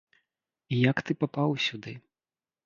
[0.89, 1.93] Як ты папаў сюды?